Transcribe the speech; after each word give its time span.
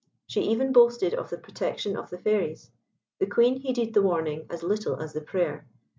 She 0.25 0.41
even 0.41 0.71
boasted 0.73 1.13
of 1.13 1.29
the 1.29 1.37
protection 1.37 1.95
of 1.95 2.09
the 2.09 2.17
Fairies. 2.17 2.71
The 3.19 3.27
Queen 3.27 3.57
heeded 3.59 3.93
the 3.93 4.01
warning 4.01 4.47
as 4.49 4.63
little 4.63 4.99
as 4.99 5.13
the 5.13 5.21
prayer. 5.21 5.67